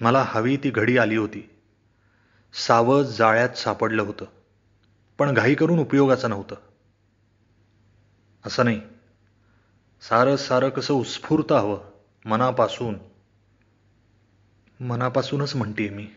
मला 0.00 0.24
हवी 0.26 0.56
ती 0.56 0.70
घडी 0.70 0.98
आली 0.98 1.16
होती. 1.16 1.50
सावज 2.52 3.16
जाळ्यात 3.18 3.48
सापडलं 3.48 4.02
होतं 4.02 4.24
पण 5.18 5.34
घाई 5.34 5.54
करून 5.54 5.78
उपयोगाचं 5.78 6.30
नव्हतं. 6.30 6.56
असं 8.44 8.64
नाही. 8.64 8.80
सारं 10.00 10.36
सारं 10.36 10.68
कसं 10.68 10.94
उत्स्फूर्त 10.94 11.52
हवं 11.52 11.90
मनापासून. 12.24 13.09
मनापासूनच 14.80 15.56
म्हणते 15.56 15.88
मी. 15.88 16.08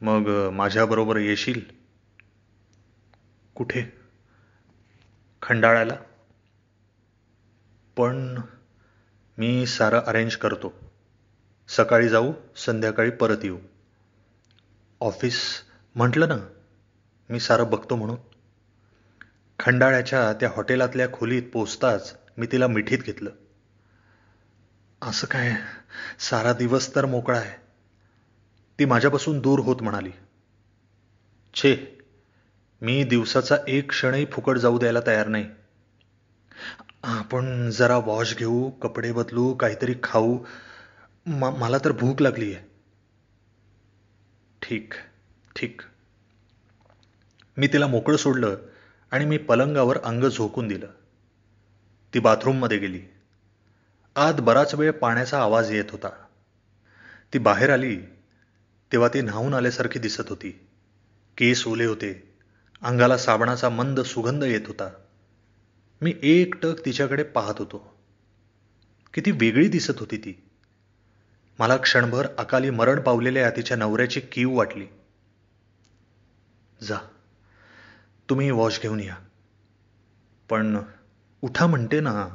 मग 0.00 0.50
माझ्याबरोबर 0.52 1.16
येशील? 1.16 1.60
कुठे? 3.54 3.82
खंडाळ्याला? 5.42 5.94
पण 7.96 8.40
मी 9.38 9.66
सारं 9.66 10.00
अरेंज 10.00 10.36
करतो. 10.36 10.92
सकाळी 11.68 12.08
जाऊ 12.08 12.32
संध्याकाळी 12.56 13.10
परत 13.10 13.36
येऊ. 13.42 13.58
ऑफिस 15.00 15.40
म्हटलं 15.94 16.28
ना 16.28 16.36
मी 17.30 17.40
सारं 17.40 17.70
बघतो 17.70 17.96
म्हणून. 17.96 18.16
खंडाळ्याच्या 19.58 20.32
त्या 20.32 20.50
हॉटेलातल्या 20.56 21.12
खोलीत 21.12 21.42
पोचताच 21.52 22.16
मी 22.36 22.46
तिला 22.52 22.66
मिठीत 22.66 22.98
घेतलं. 22.98 23.30
असं 25.02 25.26
काय? 25.26 25.56
सारा 26.18 26.52
दिवस 26.52 26.94
तर 26.94 27.06
मोकळा 27.06 27.38
आहे. 27.38 27.56
ती 28.78 28.84
माझ्यापासून 28.84 29.40
दूर 29.40 29.58
होत 29.58 29.82
म्हणाली. 29.82 30.10
छे 31.54 31.98
मी 32.82 33.04
दिवसाचा 33.04 33.56
एक 33.68 33.90
क्षणही 33.90 34.26
फुकट 34.32 34.56
जाऊ 34.56 34.78
द्यायला 34.78 35.00
तयार 35.06 35.28
नाही. 35.28 35.46
आपण 37.02 37.70
जरा 37.70 37.96
वॉश 37.96 38.36
घेऊ 38.36 38.70
कपडे 38.70 39.12
बदलू 39.12 39.54
काहीतरी 39.54 39.94
खाऊ. 40.02 40.38
मला 41.26 41.78
तर 41.78 41.92
भूक 41.92 42.22
लागली 42.22 42.54
आहे 42.54 42.64
ठीक 44.62 44.94
ठीक. 45.56 45.80
मी 47.56 47.66
तिला 47.66 47.86
मोकळं 47.86 48.16
सोडलं 48.16 48.56
आणि 49.10 49.24
मी 49.24 49.38
पलंगावर 49.38 49.98
अंग 50.04 50.24
झोकून 50.24 50.68
दिलं. 50.68 50.86
ती 52.14 52.18
बाथरूममध्ये 52.18 52.78
गेली. 52.78 53.02
आत 54.16 54.34
बराच 54.34 54.74
वेळ 54.74 54.90
पाण्याचा 54.90 55.42
आवाज 55.42 55.72
येत 55.72 55.84
होता. 55.90 56.08
ती 57.32 57.38
बाहेर 57.38 57.70
आली 57.70 57.96
तेव्हा 58.92 59.08
ती 59.08 59.20
न्हावून 59.20 59.54
आल्यासारखी 59.54 59.98
दिसत 59.98 60.28
होती. 60.28 60.50
केस 61.38 61.66
ओले 61.66 61.84
होते. 61.84 62.34
अंगाला 62.82 63.16
साबणाचा 63.16 63.68
मंद 63.68 64.00
सुगंध 64.00 64.44
येत 64.44 64.60
होता. 64.66 64.90
मी 66.00 66.14
एक 66.22 66.54
टक 66.62 66.84
तिच्याकडे 66.84 67.22
पाहत 67.22 67.54
होतो. 67.58 67.96
किती 69.14 69.30
वेगळी 69.30 69.68
दिसत 69.68 69.98
होती 69.98 70.16
ती. 70.16 70.48
मला 71.58 71.76
क्षणभर 71.76 72.26
अकाली 72.38 72.70
मरण 72.70 73.00
पावलेल्या 73.00 73.50
तिच्या 73.50 73.76
नवऱ्याची 73.76 74.20
कीव 74.20 74.52
वाटली. 74.52 74.86
जा 76.82 76.98
तुम्ही 78.30 78.50
वॉश 78.50 78.80
घेऊन 78.80 79.00
या. 79.00 79.16
पण 80.48 80.78
उठा 81.42 81.66
म्हणते 81.66 82.00
ना 82.00 82.28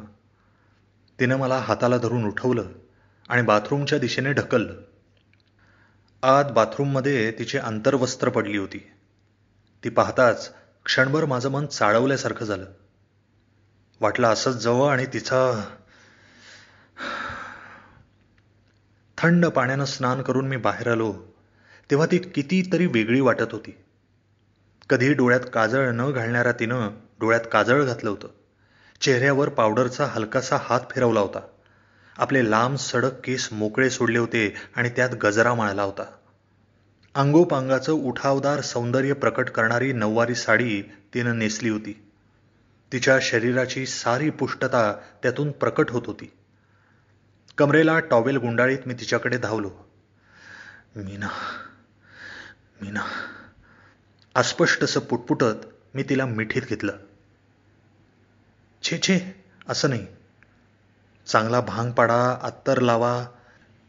तिनं 1.20 1.38
मला 1.38 1.58
हाताला 1.58 1.98
धरून 1.98 2.26
उठवलं 2.26 2.68
आणि 3.30 3.42
बाथरूमच्या 3.42 4.00
दिशेने 4.00 4.34
ढकललं. 4.34 4.74
आत 6.24 6.46
बाथरूममध्ये 6.46 7.32
तिची 7.32 7.58
अंतर्वस्त्र 7.58 8.30
पडली 8.30 8.58
होती. 8.58 8.92
ती 9.84 9.90
पाहताच 9.90 10.54
क्षणभर 10.86 11.26
माझं 11.26 11.50
मन 11.50 11.66
चाळवल्यासारखं 11.66 12.46
झालं. 12.46 12.66
वाटलं 14.02 14.28
असंच 14.28 14.56
जवळ 14.56 14.92
आणि 14.92 15.06
तिचा 15.06 15.70
थंड 19.18 19.46
पाण्यानं 19.46 19.86
स्नान 19.86 20.22
करून 20.22 20.48
मी 20.48 20.58
बाहेर 20.58 20.92
आलो 20.92 21.14
तेव्हा 21.92 22.08
ती 22.12 22.18
कितीतरी 22.18 22.86
वेगळी 22.86 23.22
वाटत 23.22 23.52
होती. 23.52 23.78
कधी 24.90 25.14
डोळ्यात 25.14 25.42
काजळ 25.54 25.92
न 25.92 26.12
घालणाऱ्या 26.12 26.52
तिनं 26.52 26.90
डोळ्यात 27.20 27.42
काजळ 27.52 27.84
घातलं 27.84 28.10
होतं. 28.10 28.28
चेहऱ्यावर 29.02 29.50
पावडरचा 29.50 30.06
हलकासा 30.06 30.58
हात 30.62 30.80
फिरवला 30.92 31.20
होता. 31.20 31.40
आपले 32.18 32.52
लांब 32.52 32.78
सडक 32.78 33.12
केस 33.24 33.50
मोकळे 33.52 33.90
सोडले 33.90 34.20
होते 34.20 34.56
आणि 34.76 34.90
त्यात 34.90 35.10
गजरा 35.10 35.54
माळला 35.54 35.84
होता. 35.84 36.04
अंगोपांगाचं 37.16 37.92
उठावदार 37.92 38.62
सौंदर्य 38.62 39.14
प्रकट 39.14 39.50
करणारी 39.50 39.94
नऊवारी 39.94 40.36
साडी 40.36 40.82
तिनं 40.82 41.40
नेसली 41.40 41.70
होती. 41.70 42.04
तिच्या 42.92 43.20
शरीराची 43.22 43.86
सारी 43.86 44.30
पुष्टता 44.30 44.94
त्यातून 45.24 45.52
प्रकट 45.52 45.92
होत 45.92 46.02
होती. 46.06 46.32
कमरेला 47.58 48.00
टॉवेल 48.00 48.38
गुंडाळीत 48.38 48.80
मी 48.86 48.94
तिच्याकडे 48.94 49.38
धावलो. 49.38 49.72
मीना 50.96 51.30
मीना. 52.82 53.02
अस्पष्टसं 54.36 55.00
पुटपुटत 55.00 55.66
मी 55.94 56.04
तिला 56.04 56.26
मिठीत 56.26 56.62
घेतलं. 56.62 56.94
छे 58.92 58.98
छे 58.98 59.44
असं 59.68 59.90
नाही. 59.90 60.08
चांगला 61.28 61.62
भांग 61.62 61.92
पाडा 61.92 62.40
अत्तर 62.42 62.80
लावा. 62.80 63.26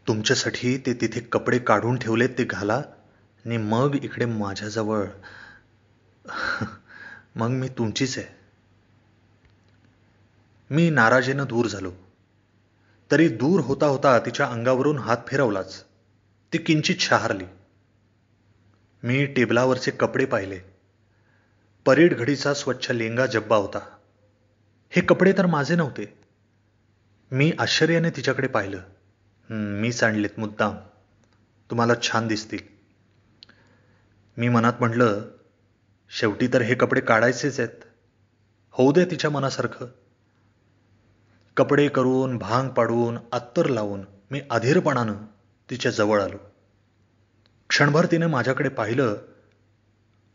तुमच्यासाठी 0.08 0.78
ते 0.78 0.94
तिथे 0.94 1.20
कपडे 1.20 1.58
काढून 1.58 1.98
ठेवलेत 1.98 2.28
ते 2.38 2.44
घाला. 2.44 2.82
आणि 3.46 3.56
मग 3.56 3.98
इकडे 4.02 4.24
माझ्याजवळ. 4.24 5.04
मग 7.36 7.48
मी 7.48 7.68
तुमचीच 7.68 8.18
आहे. 8.18 8.26
मी 10.70 10.90
नाराजीनं 10.90 11.44
दूर 11.48 11.66
झालो. 11.66 11.92
तरी 13.10 13.28
दूर 13.28 13.60
होता 13.60 13.86
होता 13.86 14.18
तिच्या 14.18 14.46
अंगावरून 14.46 14.98
हात 14.98 15.16
फिरवलाच. 15.26 15.84
ती 16.52 16.58
किंचित 16.58 16.96
शहारली. 16.98 17.44
मी 19.02 19.26
टेबलावरचे 19.26 19.90
कपडे 19.90 20.24
पाहिले. 20.24 20.60
परेड 21.86 22.14
घडीचा 22.14 22.54
स्वच्छ 22.54 22.90
लेंगा 22.90 23.26
जब्बा 23.26 23.56
होता. 23.56 23.97
हे 24.90 25.02
कपडे 25.02 25.32
तर 25.32 25.46
माझे 25.46 25.76
नव्हते. 25.76 26.18
मी 27.30 27.52
आश्चर्याने 27.58 28.10
तिच्याकडे 28.10 28.48
पाहिलं. 28.48 28.78
मी 29.50 29.92
सांडलेत 29.92 30.38
मुद्दाम. 30.38 30.76
तुम्हाला 31.70 31.92
छान 32.02 32.26
दिसतील. 32.26 32.58
मी 34.36 34.48
मनात 34.48 34.72
म्हटलं 34.80 35.28
शेवटी 36.08 36.46
तर 36.46 36.60
हे 36.60 36.74
कपडे 36.74 37.00
काढायचेच 37.00 37.60
आहेत. 37.60 37.84
होऊ 38.70 38.92
दे 38.92 39.04
तिच्या 39.04 39.30
मनासारखं. 39.30 39.86
कपडे 41.56 41.88
करून 41.88 42.38
भांग 42.38 42.68
पाडून 42.68 43.18
अत्तर 43.32 43.66
लावून 43.66 44.04
मी 44.30 44.40
अधीरपणानं 44.50 45.14
तिच्या 45.70 45.92
जवळ 45.92 46.22
आलो. 46.22 46.38
क्षणभर 47.68 48.06
तिने 48.06 48.26
माझ्याकडे 48.26 48.68
पाहिलं 48.68 49.16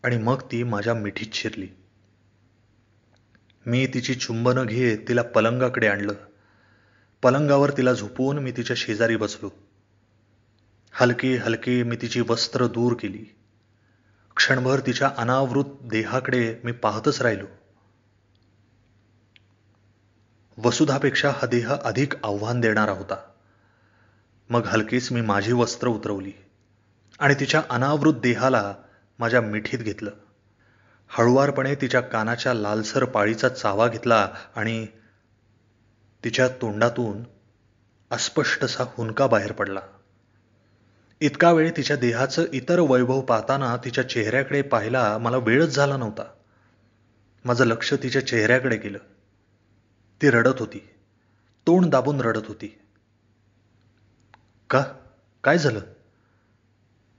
आणि 0.03 0.17
मग 0.17 0.41
ती 0.51 0.63
माझ्या 0.63 0.93
मिठीत 0.93 1.33
शिरली. 1.33 1.67
मी 3.65 3.87
तिची 3.87 4.15
चुंबनं 4.15 4.65
घेत 4.65 4.97
तिला 5.07 5.21
पलंगाकडे 5.21 5.87
आणलं. 5.87 6.13
पलंगावर 7.21 7.71
तिला 7.77 7.93
झोपवून 7.93 8.39
मी 8.39 8.51
तिच्या 8.51 8.75
शेजारी 8.79 9.15
बसलो. 9.15 9.49
हलके 10.91 11.35
हलके 11.37 11.83
मी 11.83 11.95
तिची 11.95 12.21
वस्त्र 12.29 12.67
दूर 12.67 12.93
केली. 12.93 13.25
क्षणभर 14.35 14.79
तिच्या 14.79 15.11
अनावृत 15.17 15.65
देहाकडे 15.81 16.59
मी 16.63 16.71
पाहतच 16.71 17.21
राहिलो. 17.21 17.45
वसुधापेक्षा 20.57 21.29
हा 21.29 21.47
देह 21.47 21.73
अधिक 21.73 22.25
आव्हान 22.25 22.59
देणारा 22.59 22.91
होता. 22.91 23.15
मग 24.49 24.65
हलकेच 24.65 25.11
मी 25.11 25.21
माझी 25.21 25.51
वस्त्र 25.51 25.87
उतरवली 25.87 26.31
आणि 27.19 27.35
तिच्या 27.39 27.61
अनावृत 27.69 28.13
देहाला 28.13 28.75
माझ्या 29.19 29.41
मिठीत 29.41 29.79
घेतलं. 29.79 30.11
हळुवारपणे 31.15 31.75
तिच्या 31.75 32.01
कानाच्या 32.01 32.53
लालसर 32.53 33.05
पाळीचा 33.05 33.49
चावा 33.49 33.87
घेतला 33.87 34.29
आणि 34.55 34.87
तिच्या 36.23 36.47
तोंडातून 36.47 37.23
अस्पष्टसा 38.11 38.83
हुंका 38.97 39.27
बाहेर 39.27 39.51
पडला. 39.51 39.79
इतका 41.21 41.51
वेळ 41.51 41.71
तिच्या 41.77 41.95
देहाचं 41.95 42.45
इतर 42.53 42.79
वैभव 42.79 43.21
पाहताना 43.21 43.77
तिच्या 43.77 44.09
चेहऱ्याकडे 44.09 44.61
पाहायला 44.61 45.17
मला 45.17 45.37
वेळच 45.37 45.75
झाला 45.75 45.97
नव्हता. 45.97 46.23
माझं 47.45 47.65
लक्ष 47.65 47.93
तिच्या 47.93 48.27
चेहऱ्याकडे 48.27 48.77
गेलं. 48.77 48.97
ती 50.21 50.29
रडत 50.29 50.59
होती. 50.59 50.79
तोंड 51.67 51.85
दाबून 51.85 52.21
रडत 52.21 52.47
होती. 52.47 52.79
का? 54.69 54.83
काय 55.43 55.57
झालं? 55.57 55.79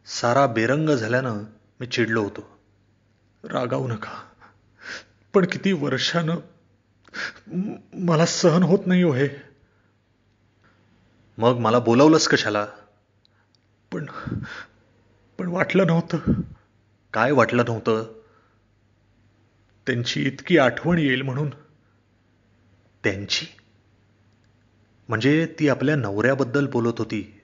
सारा 0.06 0.46
बेरंग 0.46 0.88
झाल्यानं 0.88 1.44
मी 1.80 1.86
चिडलो 1.86 2.22
होतो. 2.22 2.53
रागावू 3.50 3.88
नका. 3.88 4.24
पण 5.34 5.44
किती 5.44 5.72
वर्षानं 5.72 6.36
मला 7.94 8.26
सहन 8.26 8.62
होत 8.62 8.78
नाही 8.86 9.02
हो 9.02 9.12
हे. 9.12 9.28
मग 11.38 11.56
मला 11.56 11.78
बोलावलंच 11.78 12.28
कशाला? 12.28 12.66
पण 13.92 14.06
पण 15.38 15.48
वाटलं 15.48 15.86
नव्हतं. 15.86 16.18
काय 17.12 17.32
वाटलं 17.32 17.64
नव्हतं? 17.68 18.20
त्यांची 19.86 20.22
इतकी 20.22 20.58
आठवण 20.58 20.98
येईल 20.98 21.22
म्हणून. 21.22 21.50
त्यांची? 23.04 23.46
म्हणजे 25.08 25.54
ती 25.58 25.68
आपल्या 25.68 25.96
नवऱ्याबद्दल 25.96 26.66
बोलत 26.66 26.94
होती. 26.98 27.40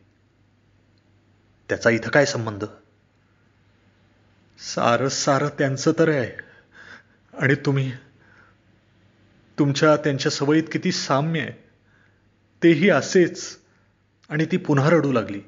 त्याचा 1.68 1.90
इथं 1.90 2.10
काय 2.10 2.26
संबंध? 2.26 2.64
सारं 4.60 5.08
सारं 5.08 5.48
त्यांचं 5.48 5.92
तर 5.98 6.08
आहे. 6.08 6.30
आणि 7.34 7.54
तुम्ही 7.54 7.92
तुमच्या 9.58 9.96
त्यांच्या 9.96 10.32
सवयीत 10.32 10.62
किती 10.72 10.92
साम्य 10.92 11.40
आहे 11.40 11.52
तेही 12.62 12.90
असेच 12.90 13.58
आणि 14.28 14.44
ती 14.44 14.56
पुन्हा 14.56 14.90
रडू 14.90 15.12
लागली. 15.12 15.40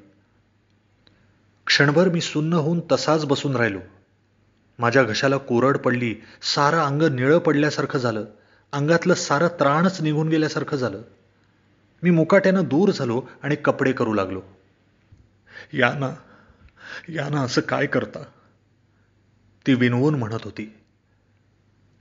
क्षणभर 1.67 2.09
मी 2.09 2.21
सुन्न 2.21 2.53
होऊन 2.53 2.81
तसाच 2.91 3.25
बसून 3.25 3.55
राहिलो. 3.55 3.79
माझ्या 4.79 5.03
घशाला 5.03 5.37
कोरड 5.37 5.77
पडली 5.77 6.15
सारं 6.55 6.77
अंग 6.77 7.01
निळं 7.01 7.37
पडल्यासारखं 7.37 7.99
झालं 7.99 8.25
अंगातलं 8.71 9.13
सारं 9.13 9.47
त्राणच 9.47 10.01
निघून 10.01 10.29
गेल्यासारखं 10.29 10.77
झालं. 10.77 11.01
मी 12.03 12.09
मुकाट्यानं 12.09 12.63
दूर 12.63 12.91
झालो 12.91 13.21
आणि 13.43 13.55
कपडे 13.55 13.91
करू 13.91 14.13
लागलो. 14.13 14.41
या 15.73 15.93
ना 15.93 16.13
या 17.09 17.29
ना 17.29 17.41
असं 17.41 17.61
काय 17.61 17.85
करता? 17.85 18.23
ती 19.67 19.73
विनवून 19.73 20.15
म्हणत 20.15 20.39
होती. 20.43 20.79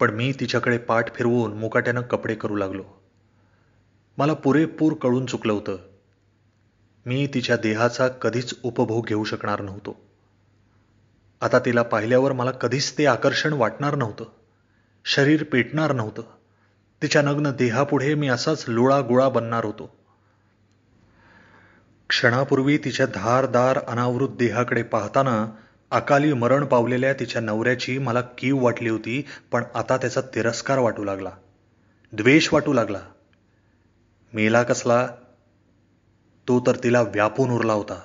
पण 0.01 0.11
मी 0.11 0.33
तिच्याकडे 0.41 0.79
पाठ 0.79 1.15
फिरवून 1.15 1.53
मुकाट्यानं 1.53 2.01
कपडे 2.01 2.35
करू 2.35 2.57
लागलो. 2.57 2.85
मला 4.19 4.35
पुरेपूर 4.35 4.93
कळून 4.93 5.27
चुकलं 5.27 5.53
होतं. 5.53 5.77
मी 7.07 7.29
तिच्या 7.35 7.57
देहाचा 7.57 8.09
कधीच 8.09 8.55
उपभोग 8.63 9.07
घेऊ 9.07 9.25
शकणार 9.25 9.61
नव्हतो. 9.61 10.01
आता 11.41 11.59
तिला 11.59 11.83
पाहिल्यावर 11.83 12.33
मला 12.33 12.51
कधीच 12.51 12.99
ते 12.99 13.07
आकर्षण 13.07 13.53
वाटणार 13.53 13.95
नव्हतं. 13.95 14.25
शरीर 15.05 15.45
पेटणार 15.45 15.93
नव्हतं. 15.93 16.23
तिच्या 17.03 17.23
नग्न 17.23 17.51
देहापुढे 17.51 18.15
मी 18.15 18.29
असाच 18.29 18.65
लुळा 18.69 19.29
बनणार 19.29 19.65
होतो. 19.65 19.97
क्षणापूर्वी 22.09 22.79
तिच्या 22.79 23.07
धारदार 23.07 23.79
अनावृत 23.79 24.29
देहाकडे 24.29 24.83
पाहताना 24.83 25.47
अकाली 25.93 26.33
मरण 26.33 26.65
पावलेल्या 26.65 27.13
तिच्या 27.13 27.43
नवऱ्याची 27.43 27.99
मला 27.99 28.21
कीव 28.21 28.65
वाटली 28.65 28.89
होती 28.89 29.27
पण 29.53 29.63
आता 29.75 29.97
त्याचा 29.97 30.21
तिरस्कार 30.21 30.79
वाटू 30.79 31.05
लागला. 31.05 31.31
द्वेष 32.13 32.49
वाटू 32.53 32.73
लागला. 32.73 33.01
मेला 34.35 34.63
कसला? 34.63 35.07
तो 36.49 36.61
तर 36.61 36.77
तिला 36.77 37.03
व्यापून 37.03 37.51
उरला 37.51 37.73
होता. 37.73 38.01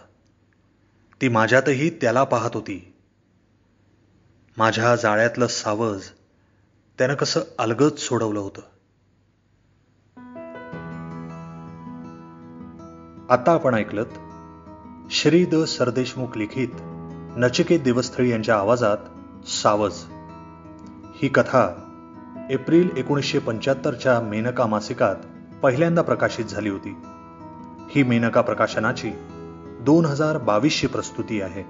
ती 1.21 1.27
माझ्यातही 1.27 1.89
त्याला 1.89 2.23
पाहत 2.23 2.49
होती. 2.53 2.93
माझ्या 4.57 4.95
जाळ्यातलं 4.95 5.47
सावज 5.47 6.01
त्यानं 6.97 7.13
कसं 7.13 7.41
अलगद 7.59 7.95
सोडवलं 7.95 8.39
होतं. 8.39 8.61
आता 13.29 13.51
आपण 13.51 13.73
ऐकलत 13.73 14.19
श्री 15.11 15.45
द 15.45 15.55
सरदेशमुख 15.55 16.37
लिखित 16.37 16.96
नचिकेत 17.37 17.79
देवस्थळी 17.79 18.29
यांच्या 18.29 18.55
आवाजात 18.55 18.97
सावज. 19.47 19.93
ही 21.15 21.27
कथा 21.27 21.69
एप्रिल 22.49 22.89
एकोणीसशे 22.97 23.39
पंच्याहत्तरच्या 23.39 24.19
मेनका 24.19 24.65
मासिकात 24.65 25.15
पहिल्यांदा 25.61 26.01
प्रकाशित 26.01 26.45
झाली 26.45 26.69
होती. 26.69 26.97
ही 27.89 28.03
मेनका 28.03 28.41
प्रकाशनाची 28.41 29.11
दोन 29.81 30.05
हजार 30.05 30.37
बावीसची 30.37 30.87
प्रस्तुती 30.87 31.41
आहे. 31.41 31.63